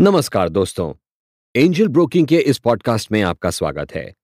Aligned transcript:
नमस्कार 0.00 0.48
दोस्तों। 0.48 0.92
Angel 1.54 1.88
broking 1.88 2.26
के 2.26 2.36
इस 2.36 2.58
पॉडकास्ट 2.58 3.12
में 3.12 3.22
आपका 3.22 3.50
स्वागत 3.50 3.92
है। 3.92 4.14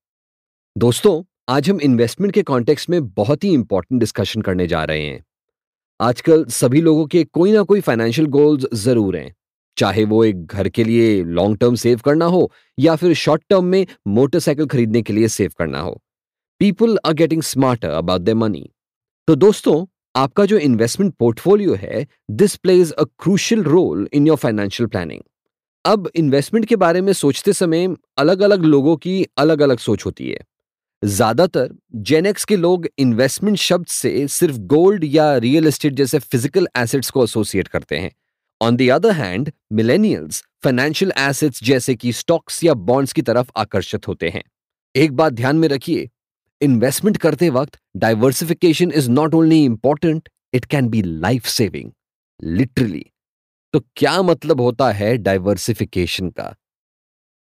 दोस्तों, 0.79 1.23
आज 1.49 1.71
हम 1.71 1.81
इन्वेस्टमेंट 1.81 2.35
के 2.35 2.43
कॉन्टेक्स्ट 2.43 2.91
में 2.91 3.09
बहुत 3.09 3.45
ही 3.45 3.53
इंपॉर्टेंट 3.55 4.01
डिस्कशन 4.01 4.43
करने 4.43 4.67
जा 4.67 4.85
रहे 4.85 5.07
हैं। 5.07 5.25
आजकल 6.01 6.45
सभी 6.45 6.81
लोगों 6.81 7.07
के 7.07 7.25
कोई 7.25 7.53
ना 7.53 7.63
कोई 7.63 7.81
फाइनेंशियल 7.81 8.29
गोल्स 8.29 8.67
ज़रूर 8.75 9.17
हैं। 9.17 9.35
चाहे 9.77 10.05
वो 10.05 10.25
एक 10.25 10.47
घर 10.47 10.69
के 10.69 10.85
लिए 10.85 11.25
लॉन्ग 11.25 11.59
टर्म 11.59 11.75
सेव 11.75 12.01
करना 12.05 12.27
हो 12.27 12.51
या 12.79 12.97
फिर 12.97 13.15
शॉर्ट 13.15 13.43
टर्म 13.51 13.65
में 13.65 13.87
मोटरसाइकिल 14.07 14.67
खरीदने 14.67 15.03
के 15.03 15.13
लिए 15.13 15.29
सेव 15.29 15.53
करना 15.59 15.81
हो। 15.81 16.01
People 16.61 16.99
are 17.07 17.15
getting 17.15 17.43
smarter 17.43 17.89
about 17.89 18.21
the 18.21 18.31
money. 18.31 18.69
तो 19.29 19.35
दोस्तों, 19.35 19.85
आपका 20.17 20.47
जो 20.47 20.59
इन्वेस्टमेंट 20.59 21.15
पोर्टफोलियो 21.15 21.75
है, 21.75 22.07
this 22.31 22.57
plays 22.57 22.93
a 22.93 23.05
crucial 23.05 23.63
role 23.63 24.09
in 24.13 24.27
your 24.27 24.37
financial 24.37 24.89
planning. 24.89 25.23
अब 25.85 26.11
इन्वेस्टमेंट 26.17 26.65
के 26.67 26.77
बारे 26.77 27.01
में 27.01 27.13
सोचते 27.13 27.53
समय 27.53 27.87
अलग 28.19 28.41
अलग 28.43 28.63
लोगों 28.65 28.97
की 28.97 29.25
अलग 29.39 29.61
अलग 29.63 29.79
सोच 29.79 30.05
होती 30.07 30.29
है। 30.29 30.39
ज़्यादातर 31.03 31.75
जेनेक्स 32.03 32.45
के 32.45 32.57
लोग 32.57 32.87
इन्वेस्टमेंट 32.99 33.57
शब्द 33.59 33.87
से 33.87 34.27
सिर्फ़ 34.29 34.59
गोल्ड 34.67 35.05
या 35.07 35.37
रियल 35.39 35.67
एस्टेट 35.67 35.95
जैसे 35.95 36.19
फ़िज़िकल 36.19 36.69
एसेट्स 36.79 37.11
को 37.11 37.25
एसोसिएट 37.25 37.69
करते 37.69 37.99
हैं। 37.99 38.11
On 38.61 38.77
the 38.77 38.89
other 38.91 39.13
hand 39.13 39.53
millennials 39.73 40.43
financial 40.65 41.13
assets 41.21 41.63
जैसे 41.65 41.95
कि 41.95 42.13
स्टॉक्स 42.15 42.65
या 42.65 42.75
बॉन्ड्स 42.75 43.13
की 43.13 43.23
तरफ़ 43.23 43.51
आकर्षित 43.57 44.09
होते 44.09 44.29
हैं। 44.29 44.43
एक 44.95 45.17
बात 45.17 45.33
ध्यान 45.33 45.57
में 45.57 45.69
रखिए 45.69 46.09
इन्वेस्टमेंट 46.61 47.17
करते 47.17 47.49
वक्त 47.51 47.79
diversification 47.97 48.93
is 48.93 49.11
not 49.11 49.35
only 49.35 49.65
important 49.65 50.29
it 50.55 50.65
can 50.65 50.89
be 50.89 51.03
life 51.03 51.47
saving 51.49 51.91
literally 52.41 53.05
तो 53.75 53.81
क्या 53.97 54.23
मतलब 54.23 54.61
होता 54.61 54.91
है 54.93 55.17
डाइवर्सिफिकेशन 55.17 56.29
का? 56.31 56.55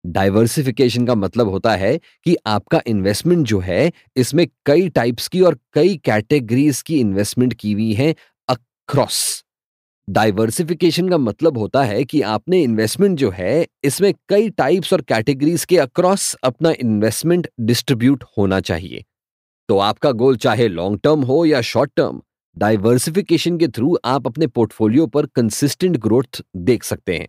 डाइवर्सिफिकेशन 0.07 1.07
का 1.07 1.15
मतलब 1.15 1.49
होता 1.49 1.75
है 1.77 1.99
कि 2.25 2.37
आपका 2.47 2.81
इन्वेस्टमेंट 2.87 3.47
जो 3.47 3.59
है, 3.61 3.93
इसमें 4.17 4.47
कई 4.67 4.89
टाइप्स 4.89 5.27
की 5.29 5.41
और 5.41 5.59
कई 5.73 5.97
कैटेगरीज 5.97 6.83
की 6.83 7.01
इन्वेस्टमेंट 7.01 7.55
की 7.55 7.73
हुई 7.73 7.93
है 7.93 8.15
अक्रॉस 8.49 9.45
डाइवर्सिफिकेशन 10.09 11.09
का 11.09 11.19
मतलब 11.19 11.59
होता 11.59 11.83
है 11.83 12.05
कि 12.05 12.23
आपने 12.23 12.63
इन्वेस्टमेंट 12.63 13.19
जो 13.19 13.31
है, 13.31 13.67
इसमें 13.85 14.13
कई 14.29 14.51
टाइप्स 14.51 14.93
और 14.93 15.03
कैटेगरीज 15.03 15.65
के 15.65 15.79
अक्रॉस 15.79 16.35
अपना 16.45 16.71
इन्वेस्टमेंट 16.81 17.49
डिस्ट्रीब्यूट 17.61 18.25
होना 18.39 18.61
चाहिए। 18.61 19.05
तो 19.69 19.79
आपका 19.79 20.11
गोल 20.13 20.37
चाहे 20.37 20.69
लॉन्ग 20.69 21.01
टर्म 21.01 21.23
हो 21.23 21.45
या 21.45 21.61
शॉर्ट 21.61 21.91
टर्म 21.97 22.23
डाइवर्सिफिकेशन 22.61 23.57
के 23.59 23.67
थ्रू 23.69 23.97
आप 24.05 24.27
अपने 24.27 24.47
पोर्टफोलियो 24.47 25.07
पर 25.07 25.27
कंसिस्टेंट 25.27 25.97
ग्रोथ 25.97 26.41
देख 26.57 26.83
सकते 26.85 27.17
हैं। 27.19 27.29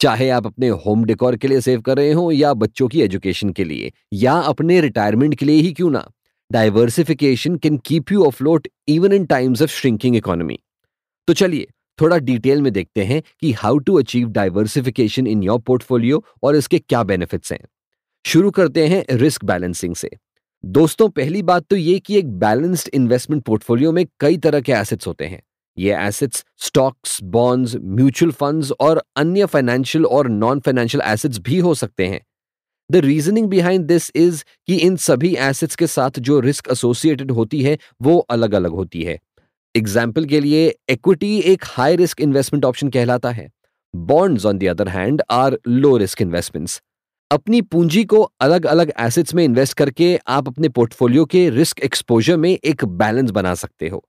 चाहे 0.00 0.28
आप 0.30 0.46
अपने 0.46 0.68
होम 0.84 1.04
डेकोर 1.04 1.36
के 1.36 1.48
लिए 1.48 1.60
सेव 1.60 1.80
कर 1.80 1.96
रहे 1.96 2.12
हो 2.12 2.30
या 2.32 2.52
बच्चों 2.54 2.88
की 2.88 3.00
एजुकेशन 3.02 3.50
के 3.50 3.64
लिए, 3.64 3.92
या 4.12 4.34
अपने 4.34 4.80
रिटायरमेंट 4.80 5.34
के 5.34 5.46
लिए 5.46 5.60
ही 5.60 5.72
क्यों 5.72 5.90
ना 5.90 6.06
diversification 6.50 7.56
can 7.56 7.78
keep 7.78 8.12
you 8.12 8.22
afloat 8.22 8.68
even 8.88 9.12
in 9.12 9.26
times 9.26 9.62
of 9.62 9.70
shrinking 9.70 10.16
economy 10.16 10.58
तो 11.28 11.32
चलिए, 11.34 11.66
थोड़ा 11.98 12.18
डिटेल 12.18 12.62
में 12.62 12.72
देखते 12.72 13.04
हैं 13.04 13.22
कि 13.40 13.52
how 13.52 13.78
to 13.78 13.98
achieve 13.98 14.28
diversification 14.30 15.26
in 15.26 15.42
your 15.42 15.60
portfolio 15.60 16.24
और 16.42 16.56
इसके 16.56 16.78
क्या 16.78 17.02
बेनिफिट्स 17.02 17.52
हैं। 17.52 17.60
शुरू 18.24 18.50
करते 18.50 18.86
हैं 18.88 19.04
रिस्क 19.10 19.44
बैलेंसिंग 19.44 19.94
से। 19.94 20.10
दोस्तों, 20.64 21.08
पहली 21.08 21.42
बात 21.42 21.64
तो 21.70 21.76
ये 21.76 21.98
कि 21.98 22.16
एक 22.18 22.28
बैलेंस्ड 22.38 22.88
इन्वेस्टमेंट 22.94 23.42
पोर्टफोलियो 23.44 23.92
में 23.92 24.04
कई 24.20 24.36
तरह 24.36 24.60
के 24.60 24.72
एसेट्स 24.72 25.06
होते 25.06 25.26
हैं। 25.26 25.40
ये 25.76 25.94
assets 25.98 26.44
stocks 26.58 27.18
bonds 27.26 27.74
mutual 27.76 28.32
funds 28.32 28.72
और 28.80 29.02
अन्य 29.16 29.46
फाइनेंशियल 29.46 30.06
और 30.06 30.28
नॉन 30.28 30.60
फाइनेंशियल 30.60 31.02
एसेट्स 31.06 31.38
भी 31.38 31.58
हो 31.58 31.74
सकते 31.74 32.06
हैं। 32.06 32.20
The 32.90 32.96
reasoning 32.96 33.48
behind 33.48 33.86
this 33.86 34.10
is 34.16 34.42
कि 34.66 34.76
इन 34.76 34.96
सभी 34.98 35.34
एसेट्स 35.38 35.76
के 35.76 35.86
साथ 35.86 36.18
जो 36.20 36.38
रिस्क 36.40 36.68
एसोसिएटेड 36.72 37.30
होती 37.30 37.62
है, 37.62 37.76
वो 38.02 38.18
अलग 38.18 38.54
अलग 38.54 38.72
होती 38.72 39.02
है। 39.02 39.18
एग्ज़ाम्पल 39.74 40.24
के 40.24 40.40
लिए 40.40 40.68
इक्विटी 40.90 41.38
एक 41.38 41.64
हाई 41.66 41.96
रिस्क 41.96 42.20
इन्वेस्टमेंट 42.20 42.64
ऑप्शन 42.64 42.88
कहलाता 42.88 43.30
है। 43.30 43.50
Bonds 43.94 44.46
on 44.46 44.58
the 44.58 44.68
other 44.68 44.88
hand 44.88 45.22
are 45.30 45.58
low 45.68 45.96
risk 45.96 46.22
investments 46.22 46.80
अपनी 47.30 47.60
पूंजी 47.62 48.04
को 48.04 48.20
अलग 48.40 48.64
अलग 48.66 48.92
एसेट्स 49.00 49.34
में 49.34 49.42
इन्वेस्ट 49.44 49.76
करके 49.76 50.18
आप 50.26 50.48
अपने 50.48 50.68
पोर्टफोलियो 50.68 51.24
के 51.24 51.48
रिस्क 51.50 51.80
एक्सपोजर 51.80 52.36
में 52.36 52.50
एक 52.50 52.84
बैलेंस 52.84 53.30
बना 53.30 53.54
सकते 53.54 53.88
हो। 53.88 54.02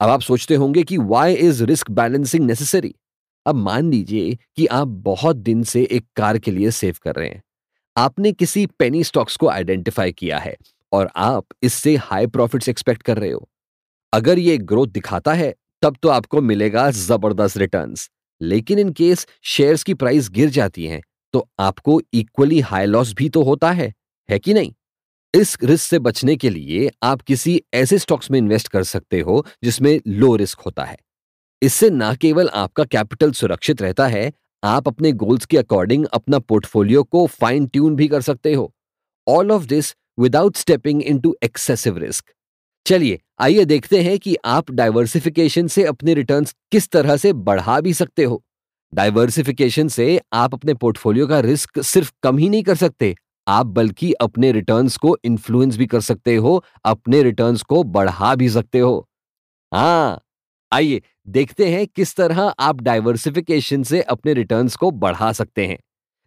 अब 0.00 0.10
आप 0.10 0.20
सोचते 0.20 0.54
होंगे 0.54 0.82
कि 0.82 0.96
why 0.96 1.34
is 1.34 1.62
risk 1.64 1.90
balancing 1.90 2.44
necessary 2.46 2.94
अब 3.46 3.54
मान 3.54 3.90
लीजिए 3.90 4.38
कि 4.56 4.66
आप 4.66 4.88
बहुत 4.88 5.36
दिन 5.36 5.62
से 5.62 5.82
एक 5.82 6.06
कार 6.16 6.38
के 6.38 6.50
लिए 6.50 6.70
सेव 6.70 6.96
कर 7.02 7.14
रहे 7.14 7.28
हैं। 7.28 7.42
आपने 7.96 8.32
किसी 8.32 8.66
पेनी 8.78 9.02
स्टॉक्स 9.04 9.36
को 9.36 9.48
आइडेंटिफाई 9.48 10.12
किया 10.12 10.38
है 10.38 10.56
और 10.92 11.10
आप 11.16 11.44
इससे 11.62 11.94
हाई 11.96 12.26
प्रॉफिट्स 12.26 12.68
एक्सपेक्ट 12.68 13.02
कर 13.02 13.18
रहे 13.18 13.30
हो। 13.30 13.48
अगर 14.12 14.38
ये 14.38 14.56
ग्रोथ 14.58 14.86
दिखाता 14.86 15.32
है, 15.34 15.54
तब 15.82 15.96
तो 16.02 16.08
आपको 16.08 16.40
मिलेगा 16.42 16.90
ज़बरदस्त 16.90 17.56
रिटर्न्स 17.56 18.10
लेकिन 18.40 18.78
इन 18.78 18.92
केस 18.92 19.26
शेयर्स 19.42 19.82
की 19.82 19.94
प्राइस 19.94 20.30
गिर 20.30 20.48
जाती 20.50 20.86
है 20.86 21.00
तो 21.36 21.48
आपको 21.58 22.00
इक्वली 22.14 22.60
हाई 22.60 22.86
लॉस 22.86 23.14
भी 23.14 23.28
तो 23.28 23.42
होता 23.42 23.72
है 23.72 23.94
है 24.30 24.38
कि 24.38 24.54
नहीं? 24.54 24.72
इस 25.34 25.58
रिस्क 25.64 25.84
से 25.84 25.98
बचने 25.98 26.36
के 26.36 26.50
लिए 26.50 26.90
आप 27.02 27.20
किसी 27.20 27.62
ऐसे 27.74 27.98
स्टॉक्स 27.98 28.30
में 28.30 28.38
इन्वेस्ट 28.38 28.68
कर 28.68 28.82
सकते 28.82 29.20
हो 29.20 29.46
जिसमें 29.64 30.00
लो 30.06 30.36
रिस्क 30.36 30.60
होता 30.60 30.84
है। 30.84 30.96
इससे 31.62 31.90
ना 31.90 32.14
केवल 32.14 32.48
आपका 32.48 32.84
कैपिटल 32.84 33.32
सुरक्षित 33.32 33.82
रहता 33.82 34.06
है, 34.06 34.32
आप 34.64 34.88
अपने 34.88 35.12
गोल्स 35.12 35.46
के 35.46 35.58
अकॉर्डिंग 35.58 36.06
अपना 36.06 36.38
पोर्टफोलियो 36.38 37.02
को 37.02 37.26
फाइन 37.26 37.66
ट्यून 37.66 37.96
भी 37.96 38.08
कर 38.08 38.20
सकते 38.20 38.54
हो। 38.54 38.74
All 39.28 39.50
of 39.50 39.66
this 39.66 39.94
without 40.18 40.56
stepping 40.56 41.02
in 41.02 41.20
excessive 41.42 41.98
risk 41.98 42.24
चलिए, 42.86 43.20
आइए 43.40 43.64
देखते 43.64 44.02
हैं 44.02 44.18
कि 44.18 44.36
आप 44.44 44.70
डाइवर्सिफिकेशन 44.70 45.68
से 45.68 45.84
अपने 45.84 46.14
रिटर्न्स 46.14 46.56
किस 46.72 46.88
तरह 46.88 47.16
से 47.16 47.32
बढ़ा 47.32 47.80
भी 47.80 47.94
सकते 47.94 48.24
हो। 48.24 48.44
डाइवर्सिफिकेशन 48.92 49.88
से 49.88 50.20
आप 50.32 50.54
अपने 50.54 50.74
पोर्टफोलियो 50.74 51.26
का 51.26 51.40
रिस्क 51.40 51.80
सिर्फ़ 51.80 52.12
कम 52.22 52.38
ही 52.38 52.48
नहीं 52.48 52.62
कर 52.62 52.74
सकते। 52.74 53.14
आप 53.46 53.66
बल्कि 53.66 54.12
अपने 54.12 54.52
रिटर्न्स 54.52 54.96
को 54.96 55.16
इन्फ्लुएंस 55.24 55.76
भी 55.76 55.86
कर 55.86 56.00
सकते 56.00 56.36
हो, 56.36 56.64
अपने 56.84 57.22
रिटर्न्स 57.22 57.62
को 57.62 57.82
बढ़ा 57.84 58.34
भी 58.34 58.48
सकते 58.48 58.78
हो। 58.78 59.08
हाँ 59.72 60.20
आइए 60.72 61.02
देखते 61.28 61.68
हैं 61.70 61.86
किस 61.86 62.14
तरह 62.16 62.40
आप 62.40 62.80
डाइवर्सिफिकेशन 62.80 63.82
से 63.82 64.00
अपने 64.00 64.34
रिटर्न्स 64.34 64.76
को 64.76 64.90
बढ़ा 64.90 65.32
सकते 65.32 65.66
हैं। 65.66 65.78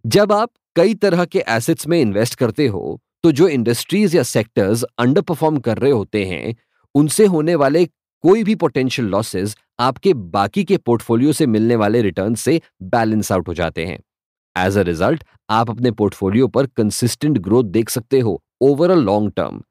जब 0.06 0.34
आप 0.34 0.52
कई 0.76 0.94
तरह 0.94 1.26
के 1.26 1.44
एसेट्स 1.50 1.88
में 1.88 2.00
इन्वेस्ट 2.02 2.36
करते 2.36 2.68
हो 2.68 3.00
तो 3.24 3.31
जो 3.31 3.47
इंडस्ट्रीज़ 3.47 4.16
या 4.18 4.24
सेक्टर्स 4.24 4.84
अंडर 4.97 5.22
परफॉर्म 5.22 5.58
कर 5.59 5.78
रहे 5.78 5.91
होते 5.91 6.24
हैं, 6.26 6.56
उनसे 6.96 7.26
होने 7.26 7.56
वाले 7.56 7.86
कोई 8.24 8.44
भी 8.44 8.56
पोटेंशियल 8.56 9.08
लॉसेस 9.08 9.56
आपके 9.79 10.13
बाकी 10.13 10.63
के 10.63 10.78
पोर्टफोलियो 10.78 11.34
से 11.34 11.45
मिलने 11.47 11.75
वाले 11.75 12.01
रिटर्न 12.01 12.35
से 12.35 12.59
बैलेंस 12.84 13.31
आउट 13.31 13.47
हो 13.47 13.53
जाते 13.53 13.85
हैं। 13.85 14.00
एज 14.56 14.78
अ 14.78 14.81
रिज़ल्ट 14.81 15.23
आप 15.50 15.69
अपने 15.69 15.91
पोर्टफोलियो 15.91 16.47
पर 16.47 16.67
कंसिस्टेंट 16.67 17.38
ग्रोथ 17.38 17.63
देख 17.66 17.90
सकते 17.90 18.19
हो 18.19 18.41
ओवर 18.62 18.91
अ 18.91 18.95
लॉन्ग 18.95 19.31
टर्म 19.35 19.62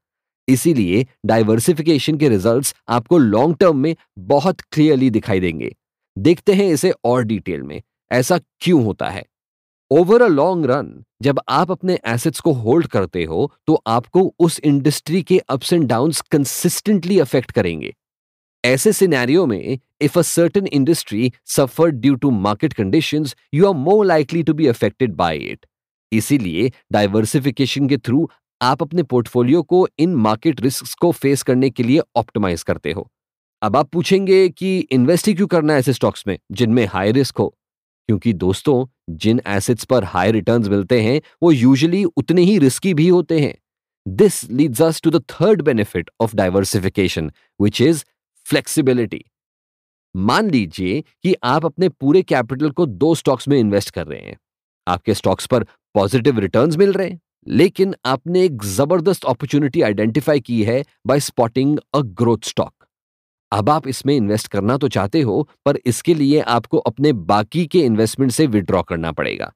इसीलिए 0.48 1.06
डाइवर्सिफिकेशन 1.26 2.16
के 2.18 2.28
रिजल्ट्स 2.28 2.74
आपको 2.88 3.18
लॉन्ग 3.18 3.56
टर्म 3.56 3.76
में 3.76 3.94
बहुत 4.18 4.60
क्लियरली 4.62 5.10
दिखाई 5.10 5.40
देंगे। 5.40 5.74
देखते 6.16 6.52
हैं 6.52 6.68
इसे 6.68 6.92
और 7.04 7.24
डिटेल 7.24 7.62
में। 7.62 7.80
ऐसा 8.10 8.38
क्यों 8.60 8.84
होता 8.84 9.08
है? 9.08 9.24
ओवर 9.90 10.22
अ 10.22 10.26
लॉन्ग 10.28 10.66
रन 10.66 10.92
जब 11.22 11.40
आप 11.48 11.70
अपने 11.70 11.98
एसेट्स 12.06 12.40
को 12.40 12.52
होल्ड 12.54 12.86
करते 12.86 13.24
हो 13.24 13.50
तो 13.66 13.82
आपको 13.86 14.22
उस 14.38 14.58
इंडस्ट्री 14.60 15.22
के 15.22 15.38
ups 15.48 15.72
and 15.72 15.86
downs 15.88 16.20
consistently 16.30 17.18
affect 17.18 17.50
करेंगे। 17.50 17.94
ऐसे 18.64 18.92
सिनेरियो 18.92 19.46
में 19.46 19.78
if 20.00 20.18
a 20.18 20.22
certain 20.22 20.66
industry 20.66 21.32
suffer 21.46 21.90
due 21.90 22.14
to 22.14 22.30
market 22.30 22.72
conditions 22.72 23.36
you 23.54 23.66
are 23.66 23.74
more 23.74 24.06
likely 24.06 24.42
to 24.42 24.54
be 24.54 24.66
affected 24.66 25.14
by 25.14 25.36
it 25.36 25.66
इसीलिए 26.12 26.72
डाइवर्सिफिकेशन 26.92 27.88
के 27.88 27.96
थ्रू 27.96 28.28
आप 28.62 28.82
अपने 28.82 29.02
पोर्टफोलियो 29.02 29.62
को 29.62 29.88
इन 29.98 30.14
मार्केट 30.14 30.60
रिस्क 30.60 30.98
को 31.00 31.12
फेस 31.12 31.42
करने 31.42 31.70
के 31.70 31.82
लिए 31.82 32.00
ऑप्टिमाइज 32.16 32.62
करते 32.62 32.92
हो। 32.92 33.10
अब 33.62 33.76
आप 33.76 33.90
पूछेंगे 33.90 34.48
कि 34.48 34.78
इन्वेस्ट 34.78 35.28
ही 35.28 35.34
क्यों 35.34 35.46
करना 35.46 35.72
है 35.72 35.78
ऐसे 35.78 35.92
स्टॉक्स 35.92 36.24
में, 36.26 36.38
जिनमें 36.52 36.86
हाई 36.86 37.12
रिस्क 37.12 37.38
हो? 37.38 37.48
क्योंकि 38.08 38.32
दोस्तों, 38.32 38.86
जिन 39.10 39.40
एसेट्स 39.46 39.84
पर 39.84 40.04
हाई 40.04 40.32
रिटर्न्स 40.32 40.68
मिलते 40.68 41.00
हैं, 41.00 41.20
वो 41.42 41.52
यूजुअली 41.52 42.04
उतने 42.04 42.42
ही 42.42 42.58
रिस्की 42.58 42.94
भी 42.94 43.08
होते 43.08 43.40
हैं। 43.40 43.54
This 44.08 44.50
leads 44.50 44.82
us 44.82 45.00
to 45.02 45.10
the 45.10 45.22
third 45.30 45.62
benefit 45.62 46.10
of 46.20 46.36
diversification 46.36 47.32
which 47.62 47.80
is 47.80 48.04
flexibility 48.48 49.24
मान 50.14 50.50
लीजिए 50.50 51.00
कि 51.00 51.34
आप 51.44 51.64
अपने 51.66 51.88
पूरे 51.90 52.22
कैपिटल 52.24 52.70
को 52.70 52.86
दो 52.86 53.14
स्टॉक्स 53.14 53.48
में 53.48 53.58
इन्वेस्ट 53.58 53.90
कर 53.90 54.06
रहे 54.06 54.20
हैं। 54.20 54.36
आपके 54.86 55.14
स्टॉक्स 55.14 55.46
पर 55.46 55.64
पॉजिटिव 55.94 56.38
रिटर्न्स 56.38 56.76
मिल 56.76 56.92
रहे 56.92 57.08
हैं, 57.08 57.20
लेकिन 57.46 57.94
आपने 58.06 58.44
एक 58.44 58.62
ज़बरदस्त 58.64 59.24
अपॉर्चुनिटी 59.24 59.82
आइडेंटिफाई 59.82 60.40
की 60.40 60.62
है 60.64 60.84
by 61.06 61.20
spotting 61.20 61.78
a 61.94 62.00
growth 62.00 62.44
stock 62.44 62.72
अब 63.52 63.70
आप 63.70 63.86
इसमें 63.88 64.14
इन्वेस्ट 64.16 64.48
करना 64.48 64.76
तो 64.76 64.88
चाहते 64.88 65.20
हो, 65.22 65.48
पर 65.66 65.78
इसके 65.86 66.14
लिए 66.14 66.40
आपको 66.40 66.78
अपने 66.80 67.12
बाकी 67.12 67.66
के 67.66 67.80
इन्वेस्टमेंट 67.80 68.32
से 68.32 68.46
विड्रॉ 68.46 68.82
करना 68.82 69.12
पड़ेगा। 69.12 69.52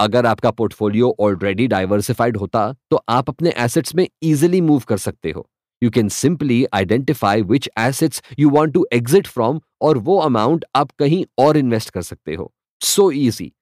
अगर 0.00 0.26
आपका 0.26 0.50
पोर्टफोलियो 0.52 1.14
ऑलरेडी 1.20 1.66
डाइवर्सिफाइड 1.68 2.36
होता 2.36 2.72
तो 2.90 3.02
आप 3.08 3.28
अपने 3.28 3.52
एसेट्स 3.58 3.94
में 3.94 4.06
इजिली 4.22 4.60
मूव 4.60 4.82
कर 4.88 4.96
सकते 4.98 5.30
हो। 5.30 5.46
You 5.82 5.90
can 5.90 6.08
simply 6.10 6.64
identify 6.74 7.42
which 7.44 7.68
assets 7.78 8.22
you 8.38 8.50
want 8.50 8.72
to 8.74 8.86
exit 8.92 9.26
from 9.26 9.60
और 9.82 9.98
वो 10.00 10.18
अमाउंट 10.20 10.64
आप 10.76 10.90
कहीं 10.98 11.24
और 11.38 11.56
इन्वेस्ट 11.56 11.90
कर 11.90 12.02
सकते 12.02 12.34
हो। 12.34 12.52
सो 12.80 13.02
so 13.02 13.16
इजी 13.18 13.52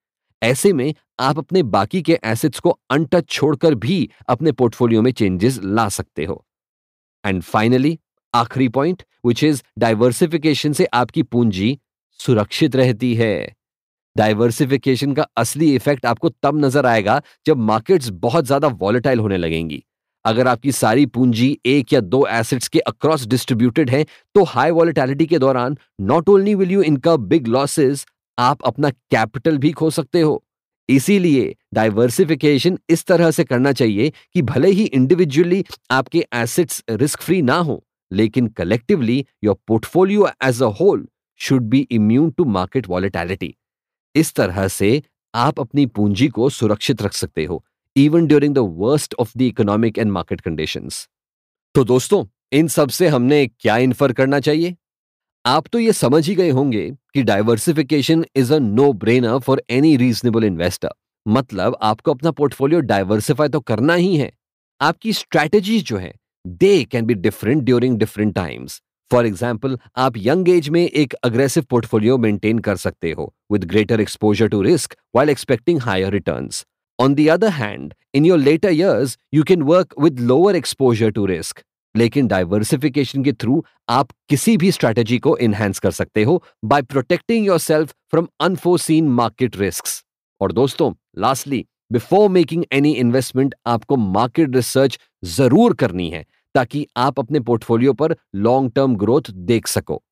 ऐसे 0.43 0.73
में 0.73 0.95
आप 1.21 1.39
अपने 1.39 1.63
बाकी 1.65 2.01
के 2.03 2.19
एसेट्स 2.25 2.61
को 2.61 2.71
अनटच 2.91 3.29
छोड़कर 3.29 3.75
भी 3.77 4.09
अपने 4.29 4.53
पोर्टफोलियो 4.53 5.03
में 5.03 5.11
चेंजेस 5.13 5.59
ला 5.65 5.89
सकते 5.89 6.25
हो। 6.25 6.45
एंड 7.25 7.43
फाइनली 7.43 7.99
आखिरी 8.35 8.69
पॉइंट 8.69 9.03
विच 9.27 9.43
इज़ 9.45 9.63
डाइवर्सिफिकेशन 9.79 10.73
से 10.73 10.85
आपकी 10.95 11.23
पूंजी 11.25 11.79
सुरक्षित 12.21 12.77
रहती 12.77 13.15
है। 13.15 13.55
डाइवर्सिफिकेशन 14.17 15.13
का 15.15 15.27
असली 15.37 15.75
इफ़ेक्ट 15.75 16.07
आपको 16.07 16.29
तब 16.43 16.65
नज़र 16.65 16.87
आएगा 16.87 17.21
जब 17.47 17.59
मार्केट्स 17.67 18.09
बहुत 18.21 18.47
ज़्यादा 18.47 18.69
वॉलेटाइल 18.81 19.19
होने 19.19 19.37
लगेंगी। 19.37 19.83
अगर 20.25 20.49
आपकी 20.49 20.73
सारी 20.73 21.07
पूंजी 21.07 21.59
एक 21.67 21.93
या 21.93 22.01
दो 22.01 22.27
एसेट्स 22.31 22.69
के 22.69 22.79
अक्रॉस 22.79 23.27
डिस्ट्रीब्यूटेड 23.27 23.91
है 23.91 24.05
तो 24.35 24.45
हाई 24.45 24.71
वॉलिटैलिटी 24.71 25.27
के 25.27 25.39
दौरान 25.39 25.77
not 26.01 26.29
only 26.29 26.55
will 26.55 26.71
you 26.71 26.83
incur 26.83 27.17
big 27.17 27.47
losses 27.47 28.07
आप 28.39 28.63
अपना 28.63 28.91
कैपिटल 28.91 29.59
भी 29.59 29.71
खो 29.73 29.91
सकते 29.91 30.21
हो। 30.21 30.43
इसीलिए 30.89 31.55
डाइवर्सिफिकेशन 31.75 32.79
इस 32.91 33.05
तरह 33.05 33.31
से 33.31 33.45
करना 33.45 33.73
चाहिए 33.73 34.13
कि 34.35 34.43
भले 34.43 34.71
ही 34.71 34.85
इंडिविजुअली 34.85 35.65
आपके 35.91 36.25
एसेट्स 36.35 36.83
रिस्क 36.91 37.21
फ्री 37.21 37.41
ना 37.43 37.57
हो, 37.57 37.85
लेकिन 38.11 38.47
collectively 38.49 39.25
your 39.45 39.57
portfolio 39.69 40.29
as 40.45 40.63
a 40.63 40.67
whole 40.81 41.07
should 41.41 41.63
be 41.63 41.87
immune 41.91 42.31
to 42.31 42.45
market 42.45 42.89
volatility 42.89 43.55
इस 44.15 44.35
तरह 44.35 44.67
से 44.69 45.03
आप 45.35 45.61
अपनी 45.61 45.87
पूंजी 45.87 46.29
को 46.29 46.49
सुरक्षित 46.51 47.03
रख 47.03 47.13
सकते 47.13 47.45
हो। 47.45 47.65
Even 47.97 48.27
during 48.27 48.55
the 48.55 48.59
worst 48.79 49.15
of 49.19 49.33
the 49.39 49.43
economic 49.43 49.99
and 49.99 50.11
market 50.13 50.41
conditions 50.41 51.07
तो 51.75 51.85
दोस्तों, 51.85 52.25
इन 52.53 52.69
सबसे 52.69 53.09
हमने 53.09 53.47
क्या 53.49 53.77
इन्फर 53.79 54.13
करना 54.13 54.41
चाहिए? 54.41 54.77
आप 55.45 55.67
तो 55.67 55.79
ये 55.79 55.93
समझ 55.93 56.27
ही 56.29 56.35
गए 56.35 56.51
होंगे 56.51 56.91
कि 57.15 57.23
diversification 57.23 58.25
is 58.37 58.53
a 58.55 58.59
no 58.59 58.93
brainer 58.95 59.39
for 59.39 59.63
any 59.71 59.97
reasonable 59.97 60.45
investor 60.45 60.93
मतलब 61.27 61.77
आपको 61.83 62.15
अपना 62.15 62.31
पोर्टफोलियो 62.31 62.81
डाइवर्सिफाई 62.83 63.49
तो 63.49 63.61
करना 63.63 63.95
ही 63.95 64.17
है। 64.17 64.31
आपकी 64.81 65.13
स्ट्रैटेजी 65.13 65.81
जो 65.81 65.97
है 65.97 66.13
they 66.45 66.73
can 66.85 67.07
be 67.07 67.15
different 67.17 67.63
during 67.63 67.99
different 67.99 68.35
times 68.35 68.81
for 69.11 69.27
example 69.27 69.79
आप 69.97 70.17
यंग 70.17 70.49
एज 70.49 70.69
में 70.69 70.83
एक 70.83 71.15
अग्रेसिव 71.25 71.65
पोर्टफोलियो 71.71 72.19
मेंटेन 72.19 72.59
कर 72.59 72.77
सकते 72.77 73.13
हो 73.13 73.33
with 73.53 73.65
greater 73.65 74.01
exposure 74.01 74.49
to 74.49 74.63
risk 74.63 74.97
while 75.17 75.31
expecting 75.31 75.81
higher 75.83 76.13
returns 76.13 76.65
on 77.01 77.15
the 77.15 77.29
other 77.29 77.49
hand 77.49 77.95
in 78.15 78.25
your 78.25 78.39
later 78.39 78.73
years 78.73 79.17
you 79.35 79.43
can 79.43 79.63
work 79.63 79.95
with 80.01 80.21
lower 80.21 80.57
exposure 80.57 81.11
to 81.11 81.27
risk 81.27 81.63
लेकिन 81.95 82.27
diversification 82.27 83.25
के 83.25 83.33
through 83.33 83.65
आप 83.89 84.09
किसी 84.29 84.57
भी 84.57 84.71
स्ट्रैटेजी 84.73 85.19
को 85.19 85.37
enhance 85.39 85.79
कर 85.79 85.91
सकते 85.91 86.23
हो 86.25 86.43
by 86.65 86.83
protecting 86.83 87.47
yourself 87.59 87.95
from 88.11 88.29
unforeseen 88.41 89.09
market 89.11 89.57
risk 89.57 89.85
और 90.41 90.53
दोस्तों 90.53 90.93
lastly 91.19 91.65
before 91.93 92.29
making 92.29 92.65
any 92.73 92.93
investment 92.95 93.55
आपको 93.67 93.97
मार्केट 93.97 94.55
रिसर्च 94.57 94.99
ज़रूर 95.25 95.75
करनी 95.75 96.09
है 96.11 96.25
ताकि 96.55 96.87
आप 96.97 97.19
अपने 97.19 97.41
पोर्टफोलियो 97.41 97.93
पर 97.93 98.15
लॉन्ग 98.35 98.73
टर्म 98.73 98.95
ग्रोथ 98.97 99.31
देख 99.49 99.67
सको। 99.67 100.03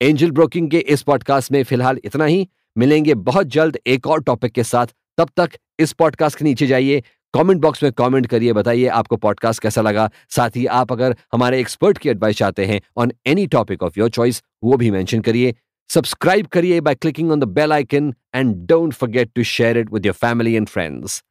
एंजल 0.00 0.30
ब्रोकिंग 0.30 0.70
के 0.70 0.78
इस 0.78 1.02
पॉडकास्ट 1.02 1.52
में 1.52 1.62
फ़िलहाल 1.64 2.00
इतना 2.04 2.24
ही। 2.24 2.48
मिलेंगे 2.76 3.14
बहुत 3.28 3.46
जल्द 3.46 3.78
एक 3.86 4.06
और 4.06 4.22
टॉपिक 4.22 4.52
के 4.52 4.64
साथ। 4.64 4.86
तब 5.18 5.30
तक 5.36 5.50
इस 5.78 5.92
पॉडकास्ट 5.92 6.38
के 6.38 6.44
नीचे 6.44 6.66
जाइए। 6.66 7.02
कमेंट 7.34 7.60
बॉक्स 7.60 7.82
में 7.82 7.92
कमेंट 7.92 8.26
करिए, 8.26 8.52
बताइए 8.52 8.86
आपको 8.88 9.16
पॉडकास्ट 9.16 9.62
कैसा 9.62 9.80
लगा। 9.82 10.10
साथ 10.30 10.56
ही 10.56 10.66
आप 10.66 10.92
अगर 10.92 11.16
हमारे 11.32 11.60
एक्सपर्ट 11.60 11.98
की 11.98 12.08
एडवाइस 12.08 12.36
चाहते 12.36 12.66
हैं 12.66 12.80
on 12.96 13.12
any 13.26 13.46
topic 13.46 13.82
of 13.82 13.98
your 13.98 14.10
choice 14.10 14.42
वो 14.64 14.76
भी 14.76 14.90
मेंशन 14.90 15.20
करिए। 15.20 15.54
सब्सक्राइब 15.90 16.46
करिए 16.46 16.80
by 16.80 16.94
clicking 16.94 17.30
on 17.32 17.40
the 17.40 17.44
bell 17.44 17.72
icon 17.72 18.14
and 18.34 18.54
don't 18.66 18.92
forget 18.92 19.30
to 19.34 19.42
share 19.42 19.78
it 19.78 19.92
with 19.92 20.06
your 20.06 20.14
family 20.14 20.54
and 20.54 20.68
friends 20.68 21.22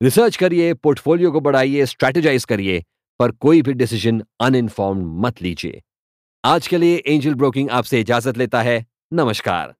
research 0.00 0.36
करिए 0.36 0.74
पोर्टफोलियो 0.74 1.30
को 1.32 1.40
बढ़ाइए 1.40 1.86
स्ट्रेटेजाइज 1.86 2.44
करिए, 2.44 2.82
पर 3.20 3.30
कोई 3.30 3.62
भी 3.62 3.72
डिसीज़न 3.72 4.22
अनइन्फॉर्म्ड 4.40 5.26
मत 5.26 5.42
लीजिए। 5.42 5.82
आज 6.44 6.66
के 6.66 6.78
लिए 6.78 7.02
एंजल 7.06 7.34
ब्रोकिंग 7.34 7.70
आपसे 7.70 8.00
इजाज़त 8.00 8.38
लेता 8.38 8.62
है। 8.62 8.84
नमस्कार। 9.12 9.74